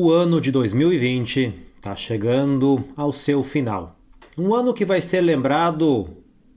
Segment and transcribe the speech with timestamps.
[0.00, 3.98] O ano de 2020 está chegando ao seu final.
[4.38, 6.08] Um ano que vai ser lembrado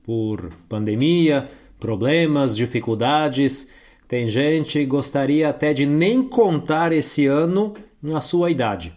[0.04, 1.50] por pandemia,
[1.80, 3.68] problemas, dificuldades.
[4.06, 8.96] Tem gente que gostaria até de nem contar esse ano na sua idade.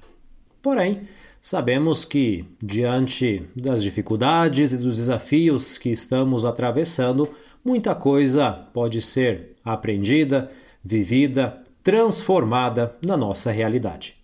[0.61, 1.07] Porém,
[1.41, 7.27] sabemos que, diante das dificuldades e dos desafios que estamos atravessando,
[7.65, 10.51] muita coisa pode ser aprendida,
[10.83, 14.23] vivida, transformada na nossa realidade.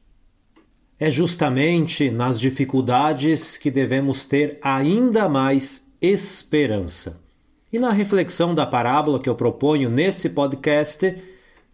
[1.02, 7.24] É justamente nas dificuldades que devemos ter ainda mais esperança.
[7.74, 11.16] E na reflexão da parábola que eu proponho nesse podcast,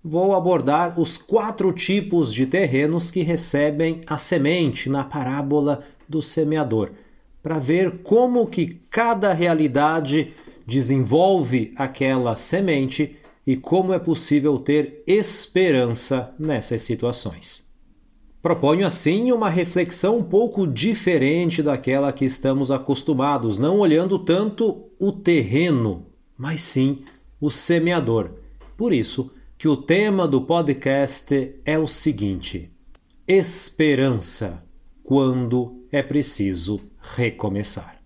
[0.02, 6.92] vou abordar os quatro tipos de terrenos que recebem a semente na parábola do semeador,
[7.44, 10.34] para ver como que cada realidade
[10.66, 17.67] desenvolve aquela semente e como é possível ter esperança nessas situações.
[18.42, 25.12] Proponho assim uma reflexão um pouco diferente daquela que estamos acostumados, não olhando tanto o
[25.12, 26.06] terreno,
[26.38, 27.04] mas sim
[27.42, 28.32] o semeador.
[28.78, 32.72] Por isso que o tema do podcast é o seguinte:
[33.28, 34.64] esperança
[35.04, 37.98] quando é preciso recomeçar.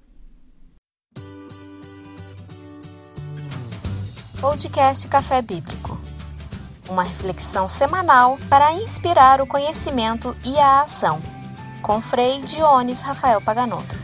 [4.40, 6.11] Podcast Café Bíblico
[6.92, 11.22] uma reflexão semanal para inspirar o conhecimento e a ação,
[11.82, 13.96] com Frei Dionis Rafael Paganotto.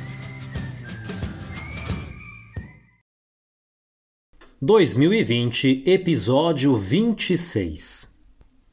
[4.62, 8.18] 2020, episódio 26.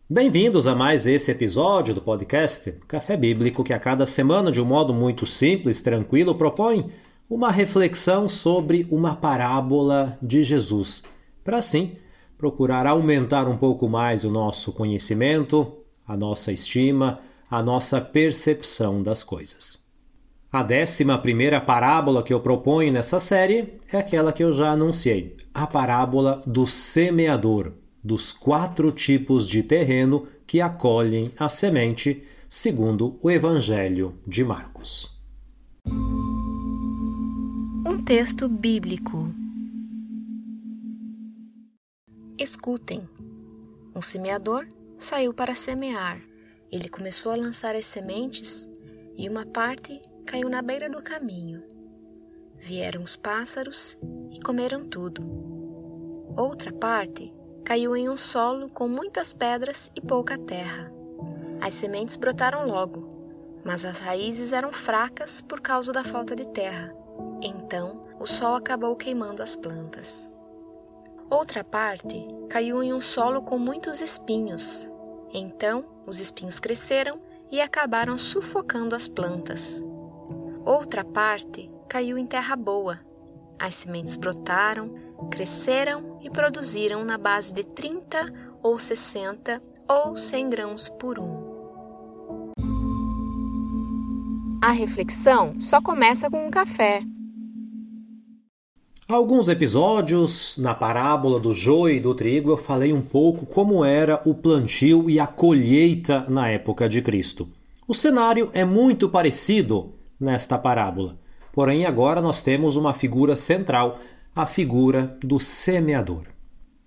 [0.09, 4.65] Bem-vindos a mais esse episódio do podcast Café Bíblico, que a cada semana, de um
[4.65, 6.89] modo muito simples, tranquilo, propõe
[7.29, 11.03] uma reflexão sobre uma parábola de Jesus,
[11.43, 11.97] para assim
[12.45, 19.25] procurar aumentar um pouco mais o nosso conhecimento, a nossa estima, a nossa percepção das
[19.25, 19.83] coisas.
[20.53, 25.39] A décima primeira parábola que eu proponho nessa série é aquela que eu já anunciei,
[25.55, 27.73] a parábola do semeador,
[28.03, 35.19] dos quatro tipos de terreno que acolhem a semente, segundo o Evangelho de Marcos.
[37.87, 39.33] Um texto bíblico
[42.37, 43.09] Escutem.
[43.95, 44.67] Um semeador
[44.99, 46.21] saiu para semear.
[46.71, 48.69] Ele começou a lançar as sementes
[49.17, 51.63] e uma parte caiu na beira do caminho.
[52.59, 53.97] Vieram os pássaros
[54.33, 55.23] e comeram tudo.
[56.37, 57.33] Outra parte
[57.65, 60.93] caiu em um solo com muitas pedras e pouca terra.
[61.61, 63.11] As sementes brotaram logo,
[63.65, 66.93] mas as raízes eram fracas por causa da falta de terra.
[67.41, 70.34] Então o sol acabou queimando as plantas.
[71.31, 74.91] Outra parte caiu em um solo com muitos espinhos.
[75.33, 77.21] Então os espinhos cresceram
[77.51, 79.83] e acabaram sufocando as plantas.
[80.65, 82.99] Outra parte caiu em terra boa.
[83.59, 84.95] As sementes brotaram,
[85.31, 91.55] cresceram e produziram na base de 30 ou 60 ou 100 grãos por um.
[94.63, 97.03] A reflexão só começa com um café.
[99.07, 104.19] Alguns episódios, na parábola do joio e do trigo, eu falei um pouco como era
[104.25, 107.47] o plantio e a colheita na época de Cristo.
[107.87, 111.19] O cenário é muito parecido nesta parábola,
[111.53, 113.99] porém agora nós temos uma figura central,
[114.35, 116.23] a figura do semeador.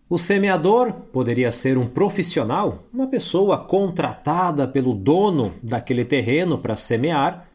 [0.09, 7.47] O semeador poderia ser um profissional, uma pessoa contratada pelo dono daquele terreno para semear,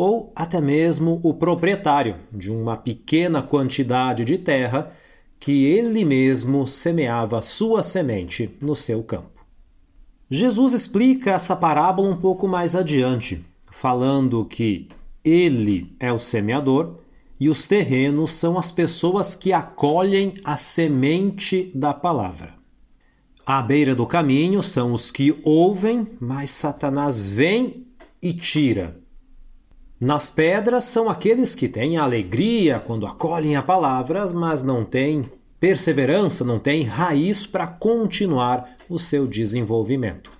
[0.00, 4.94] ou até mesmo o proprietário de uma pequena quantidade de terra
[5.38, 9.44] que ele mesmo semeava sua semente no seu campo.
[10.30, 14.88] Jesus explica essa parábola um pouco mais adiante, falando que
[15.22, 16.94] ele é o semeador
[17.38, 22.54] e os terrenos são as pessoas que acolhem a semente da palavra.
[23.44, 27.86] À beira do caminho são os que ouvem, mas Satanás vem
[28.22, 28.98] e tira
[30.00, 35.24] nas pedras são aqueles que têm alegria quando acolhem a palavra, mas não têm
[35.60, 40.30] perseverança, não têm raiz para continuar o seu desenvolvimento.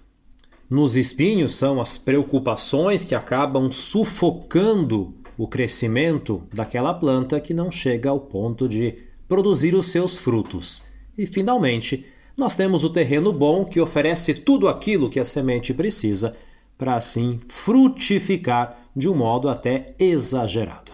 [0.68, 8.08] Nos espinhos são as preocupações que acabam sufocando o crescimento daquela planta que não chega
[8.08, 8.98] ao ponto de
[9.28, 10.86] produzir os seus frutos.
[11.18, 12.06] E finalmente,
[12.38, 16.34] nós temos o terreno bom que oferece tudo aquilo que a semente precisa
[16.78, 20.92] para assim frutificar de um modo até exagerado.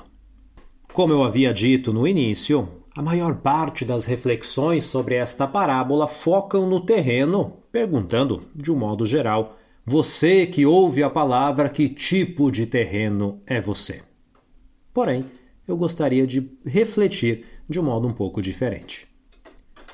[0.93, 6.66] Como eu havia dito no início, a maior parte das reflexões sobre esta parábola focam
[6.66, 9.56] no terreno, perguntando, de um modo geral,
[9.88, 14.02] Você que ouve a palavra, que tipo de terreno é você?
[14.92, 15.25] Porém,
[15.69, 19.06] eu gostaria de refletir de um modo um pouco diferente.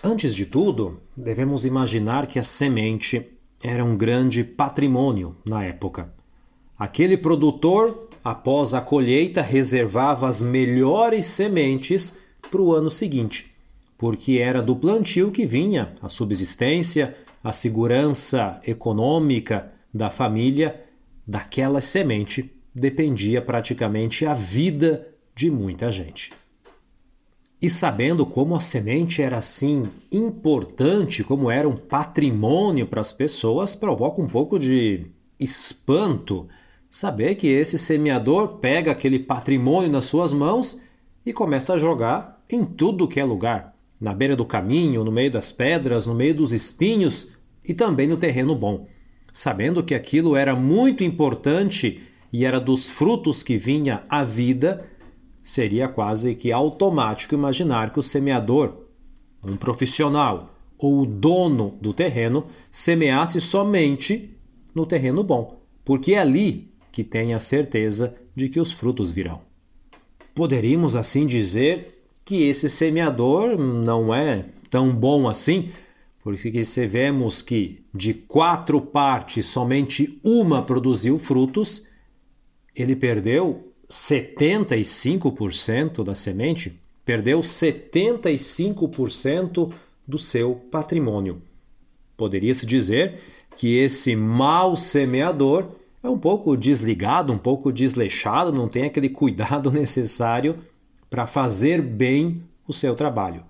[0.02, 6.10] Antes de tudo, devemos imaginar que a semente era um grande patrimônio na época.
[6.82, 12.18] Aquele produtor, após a colheita, reservava as melhores sementes
[12.50, 13.54] para o ano seguinte,
[13.96, 20.82] porque era do plantio que vinha a subsistência, a segurança econômica da família.
[21.24, 25.06] Daquela semente dependia praticamente a vida
[25.36, 26.30] de muita gente.
[27.60, 33.76] E sabendo como a semente era assim importante, como era um patrimônio para as pessoas,
[33.76, 35.06] provoca um pouco de
[35.38, 36.48] espanto
[36.92, 40.78] saber que esse semeador pega aquele patrimônio nas suas mãos
[41.24, 45.30] e começa a jogar em tudo que é lugar, na beira do caminho, no meio
[45.30, 47.32] das pedras, no meio dos espinhos
[47.66, 48.86] e também no terreno bom,
[49.32, 54.84] sabendo que aquilo era muito importante e era dos frutos que vinha a vida
[55.42, 58.84] seria quase que automático imaginar que o semeador,
[59.42, 64.36] um profissional ou o dono do terreno, semeasse somente
[64.74, 69.40] no terreno bom, porque ali que tem a certeza de que os frutos virão.
[70.34, 75.72] Poderíamos assim dizer que esse semeador não é tão bom assim,
[76.22, 81.88] porque se vemos que de quatro partes somente uma produziu frutos,
[82.74, 89.72] ele perdeu 75% da semente, perdeu 75%
[90.06, 91.42] do seu patrimônio.
[92.16, 93.18] Poderia-se dizer
[93.56, 99.70] que esse mau semeador é um pouco desligado, um pouco desleixado, não tem aquele cuidado
[99.72, 100.58] necessário
[101.08, 103.44] para fazer bem o seu trabalho.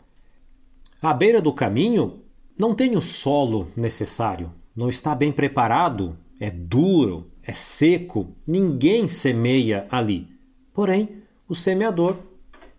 [1.00, 2.20] À beira do caminho,
[2.58, 9.86] não tem o solo necessário, não está bem preparado, é duro, é seco, ninguém semeia
[9.90, 10.28] ali.
[10.72, 12.16] Porém, o semeador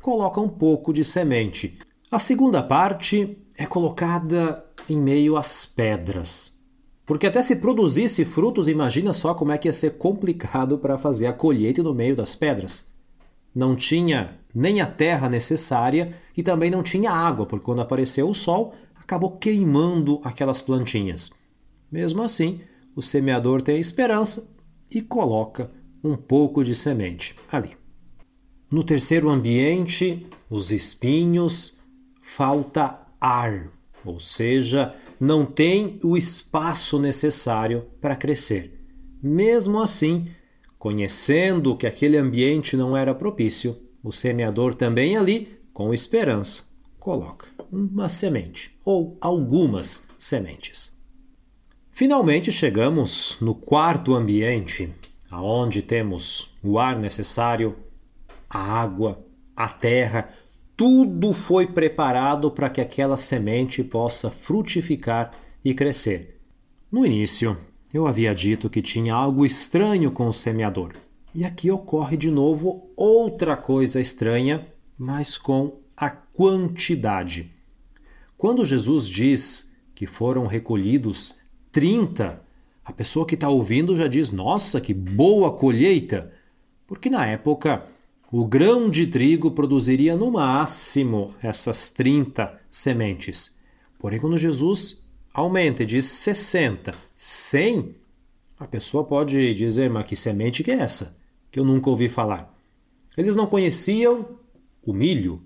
[0.02, 1.78] coloca um pouco de semente.
[2.12, 6.53] A segunda parte é colocada em meio às pedras.
[7.06, 11.28] Porque até se produzisse frutos, imagina só como é que ia ser complicado para fazer
[11.28, 12.94] a colheita no meio das pedras.
[13.54, 18.36] Não tinha nem a terra necessária e também não tinha água, porque quando apareceu o
[18.36, 21.32] sol, acabou queimando aquelas plantinhas.
[21.92, 22.62] Mesmo assim,
[22.96, 24.50] o semeador tem esperança
[24.90, 25.70] e coloca
[26.04, 27.72] um pouco de semente ali.
[28.72, 31.80] No terceiro ambiente, os espinhos,
[32.22, 33.70] falta ar,
[34.04, 38.78] ou seja, não tem o espaço necessário para crescer.
[39.22, 40.28] Mesmo assim,
[40.78, 46.66] conhecendo que aquele ambiente não era propício, o semeador também ali, com esperança,
[47.00, 50.94] coloca uma semente ou algumas sementes.
[51.90, 54.94] Finalmente chegamos no quarto ambiente,
[55.32, 57.78] aonde temos o ar necessário
[58.50, 60.30] a água, a terra,
[60.76, 65.32] tudo foi preparado para que aquela semente possa frutificar
[65.64, 66.40] e crescer.
[66.92, 67.58] No início,
[67.94, 70.94] eu havia dito que tinha algo estranho com o semeador.
[71.34, 74.68] E aqui ocorre de novo outra coisa estranha,
[74.98, 77.52] mas com a quantidade.
[78.38, 81.40] Quando Jesus diz que foram recolhidos
[81.72, 82.42] 30,
[82.84, 86.32] a pessoa que está ouvindo já diz: Nossa, que boa colheita!
[86.86, 87.86] Porque na época
[88.36, 93.60] o grão de trigo produziria no máximo essas 30 sementes.
[94.00, 97.96] Porém, quando Jesus aumenta e diz 60, 100,
[98.60, 101.16] a pessoa pode dizer, mas que semente que é essa?
[101.52, 102.52] Que eu nunca ouvi falar.
[103.16, 104.26] Eles não conheciam
[104.84, 105.40] o milho,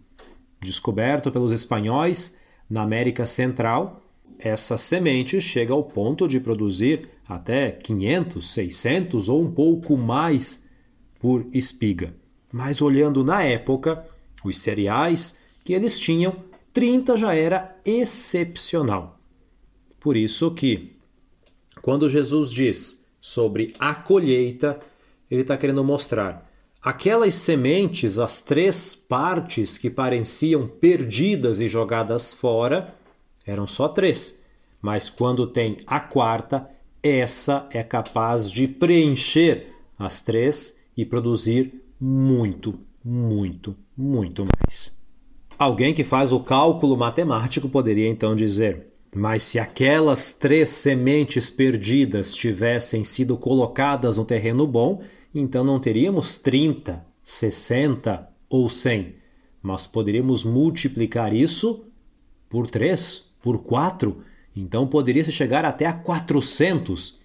[0.61, 2.37] descoberto pelos espanhóis
[2.69, 4.01] na América Central.
[4.39, 10.69] Essa semente chega ao ponto de produzir até 500, 600 ou um pouco mais
[11.19, 12.15] por espiga.
[12.57, 14.03] Mas olhando na época,
[14.43, 16.37] os cereais que eles tinham,
[16.73, 19.19] 30 já era excepcional.
[19.99, 20.97] Por isso que,
[21.83, 24.79] quando Jesus diz sobre a colheita,
[25.29, 32.91] ele está querendo mostrar aquelas sementes, as três partes que pareciam perdidas e jogadas fora,
[33.45, 34.43] eram só três.
[34.81, 36.67] Mas quando tem a quarta,
[37.03, 44.97] essa é capaz de preencher as três e produzir muito, muito, muito mais.
[45.57, 52.33] Alguém que faz o cálculo matemático poderia então dizer: mas se aquelas três sementes perdidas
[52.35, 55.01] tivessem sido colocadas no terreno bom,
[55.33, 59.15] então não teríamos 30, 60 ou 100,
[59.61, 61.85] mas poderíamos multiplicar isso
[62.49, 64.21] por 3, por 4,
[64.55, 67.19] então poderia se chegar até a 400.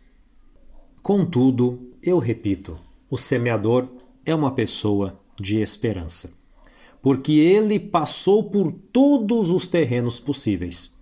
[1.03, 2.79] Contudo, eu repito,
[3.11, 3.89] o semeador
[4.25, 6.35] é uma pessoa de esperança,
[7.01, 10.99] porque ele passou por todos os terrenos possíveis.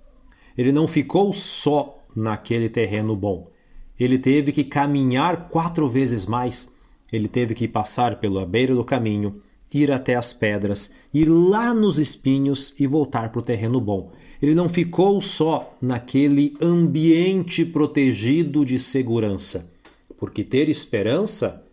[0.56, 3.50] Ele não ficou só naquele terreno bom.
[3.98, 6.76] Ele teve que caminhar quatro vezes mais.
[7.12, 11.98] Ele teve que passar pela beira do caminho, ir até as pedras, ir lá nos
[11.98, 14.12] espinhos e voltar para o terreno bom.
[14.40, 19.72] Ele não ficou só naquele ambiente protegido de segurança,
[20.16, 21.64] porque ter esperança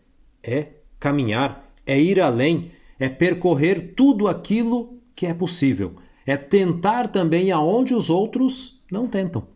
[0.43, 0.67] é
[0.99, 7.93] caminhar, é ir além, é percorrer tudo aquilo que é possível, é tentar também aonde
[7.93, 9.47] os outros não tentam.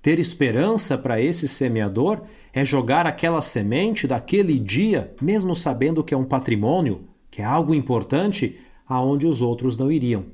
[0.00, 2.22] Ter esperança para esse semeador
[2.52, 7.74] é jogar aquela semente daquele dia, mesmo sabendo que é um patrimônio, que é algo
[7.74, 10.26] importante, aonde os outros não iriam.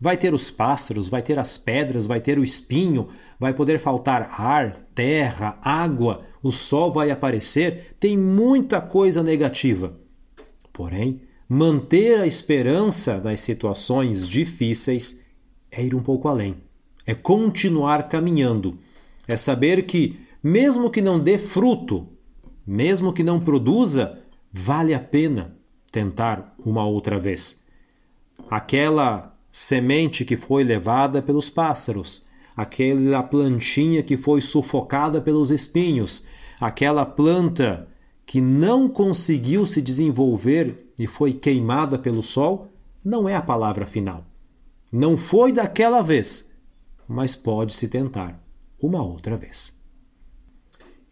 [0.00, 3.08] Vai ter os pássaros, vai ter as pedras, vai ter o espinho,
[3.38, 9.98] vai poder faltar ar, terra, água, o sol vai aparecer, tem muita coisa negativa.
[10.72, 15.20] Porém, manter a esperança nas situações difíceis
[15.70, 16.56] é ir um pouco além,
[17.06, 18.78] é continuar caminhando,
[19.26, 22.08] é saber que, mesmo que não dê fruto,
[22.66, 24.18] mesmo que não produza,
[24.52, 25.56] vale a pena
[25.92, 27.62] tentar uma outra vez.
[28.48, 32.26] Aquela semente que foi levada pelos pássaros,
[32.56, 36.26] aquela plantinha que foi sufocada pelos espinhos,
[36.60, 37.88] aquela planta
[38.26, 42.72] que não conseguiu se desenvolver e foi queimada pelo sol,
[43.04, 44.24] não é a palavra final.
[44.92, 46.52] Não foi daquela vez,
[47.08, 48.40] mas pode se tentar
[48.80, 49.80] uma outra vez.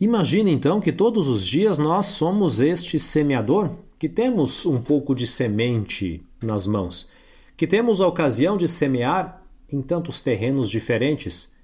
[0.00, 5.26] Imagine então que todos os dias nós somos este semeador que temos um pouco de
[5.26, 7.09] semente nas mãos,
[7.57, 11.54] que temos a ocasião de semear em tantos terrenos diferentes.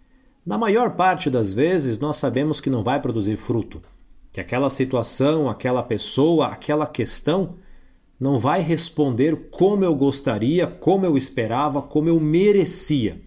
[0.44, 3.80] Na maior parte das vezes, nós sabemos que não vai produzir fruto,
[4.32, 7.56] que aquela situação, aquela pessoa, aquela questão
[8.18, 13.20] não vai responder como eu gostaria, como eu esperava, como eu merecia.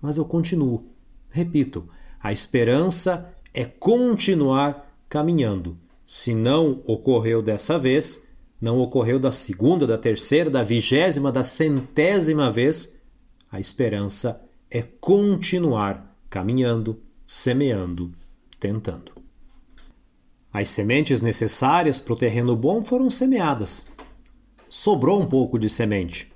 [0.00, 0.84] Mas eu continuo.
[1.30, 1.88] Repito,
[2.22, 5.76] a esperança é continuar caminhando.
[6.06, 8.28] Se não ocorreu dessa vez,
[8.60, 12.99] não ocorreu da segunda, da terceira, da vigésima, da centésima vez,
[13.50, 18.12] a esperança é continuar caminhando, semeando,
[18.58, 19.12] tentando.
[20.52, 23.86] As sementes necessárias para o terreno bom foram semeadas.
[24.68, 26.32] Sobrou um pouco de semente.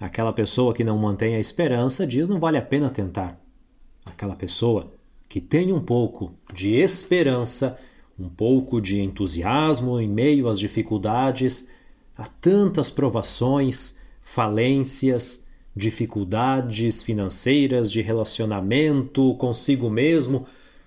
[0.00, 3.40] Aquela pessoa que não mantém a esperança diz não vale a pena tentar.
[4.04, 4.92] Aquela pessoa
[5.28, 7.78] que tem um pouco de esperança
[8.18, 11.68] um pouco de entusiasmo em meio às dificuldades,
[12.16, 15.45] a tantas provações, falências,
[15.76, 20.46] dificuldades financeiras, de relacionamento consigo mesmo,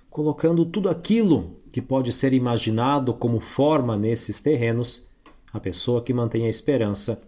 [0.10, 5.08] colocando tudo aquilo que pode ser imaginado como forma nesses terrenos,
[5.54, 7.22] a pessoa que mantém a esperança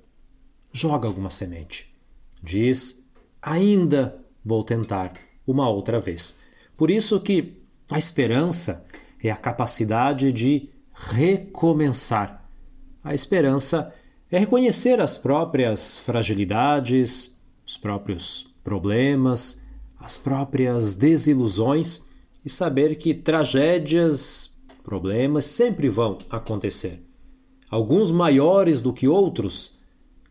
[0.73, 1.93] joga alguma semente.
[2.41, 3.07] Diz:
[3.39, 5.13] ainda vou tentar
[5.45, 6.39] uma outra vez.
[6.75, 8.87] Por isso que a esperança
[9.23, 12.49] é a capacidade de recomeçar.
[13.03, 13.93] A esperança
[14.31, 17.40] é reconhecer as próprias fragilidades,
[17.71, 19.61] os próprios problemas,
[19.97, 22.05] as próprias desilusões
[22.43, 26.99] e saber que tragédias, problemas sempre vão acontecer.
[27.69, 29.79] Alguns maiores do que outros,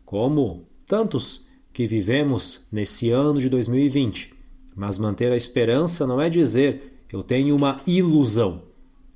[0.05, 4.35] como tantos que vivemos nesse ano de 2020.
[4.75, 8.61] Mas manter a esperança não é dizer eu tenho uma ilusão.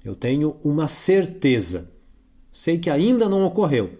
[0.03, 1.93] Eu tenho uma certeza.
[2.51, 3.99] Sei que ainda não ocorreu.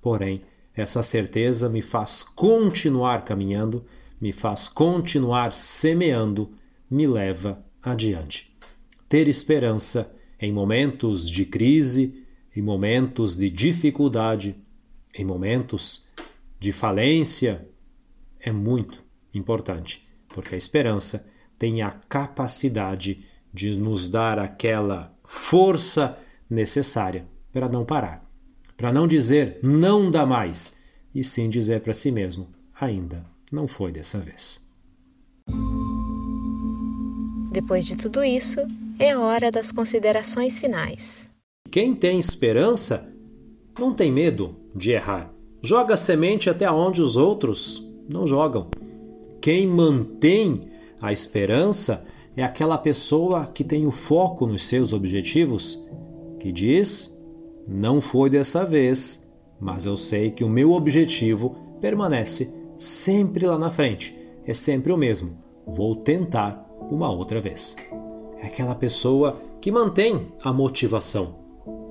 [0.00, 0.42] Porém,
[0.80, 3.84] essa certeza me faz continuar caminhando,
[4.20, 6.52] me faz continuar semeando,
[6.90, 8.56] me leva adiante.
[9.08, 14.56] Ter esperança em momentos de crise, em momentos de dificuldade,
[15.14, 16.08] em momentos
[16.58, 17.68] de falência,
[18.40, 19.04] é muito
[19.34, 26.18] importante, porque a esperança tem a capacidade de nos dar aquela força
[26.48, 28.27] necessária para não parar,
[28.78, 30.76] para não dizer não dá mais,
[31.12, 32.48] e sim dizer para si mesmo:
[32.80, 34.62] ainda não foi dessa vez.
[37.52, 38.60] Depois de tudo isso,
[39.00, 41.28] é hora das considerações finais.
[41.70, 43.12] Quem tem esperança
[43.76, 45.32] não tem medo de errar.
[45.60, 48.70] Joga a semente até onde os outros não jogam.
[49.40, 50.68] Quem mantém
[51.00, 52.06] a esperança
[52.36, 55.84] é aquela pessoa que tem o foco nos seus objetivos,
[56.38, 57.17] que diz:
[57.68, 63.70] não foi dessa vez, mas eu sei que o meu objetivo permanece sempre lá na
[63.70, 65.36] frente, é sempre o mesmo.
[65.66, 67.76] Vou tentar uma outra vez.
[68.40, 71.36] É aquela pessoa que mantém a motivação,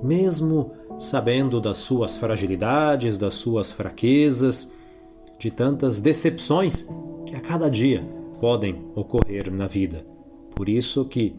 [0.01, 4.73] mesmo sabendo das suas fragilidades, das suas fraquezas,
[5.37, 6.89] de tantas decepções
[7.23, 8.03] que a cada dia
[8.39, 10.03] podem ocorrer na vida.
[10.55, 11.35] Por isso que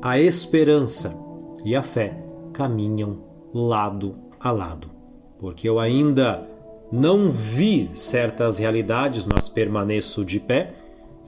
[0.00, 1.14] a esperança
[1.62, 2.24] e a fé
[2.54, 4.90] caminham lado a lado,
[5.38, 6.44] porque eu ainda
[6.90, 10.74] não vi certas realidades, mas permaneço de pé,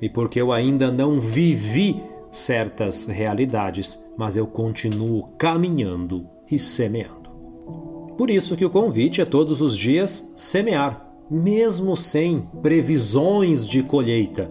[0.02, 7.30] e porque eu ainda não vivi certas realidades, mas eu continuo caminhando e semeando.
[8.18, 14.50] Por isso que o convite é todos os dias semear, mesmo sem previsões de colheita.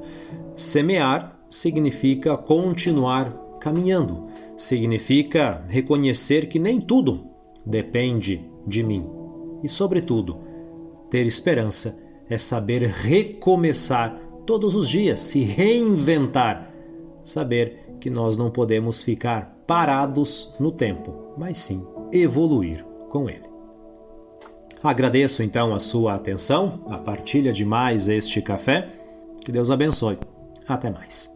[0.55, 4.27] Semear significa continuar caminhando,
[4.57, 7.34] significa reconhecer que nem tudo
[7.65, 9.09] depende de mim.
[9.63, 10.37] E, sobretudo,
[11.09, 16.71] ter esperança é saber recomeçar todos os dias, se reinventar,
[17.23, 23.55] saber que nós não podemos ficar parados no tempo, mas sim evoluir com ele.
[24.83, 28.89] Agradeço então a sua atenção, a partilha de mais este café.
[29.43, 30.19] Que Deus abençoe.
[30.67, 31.34] Até mais.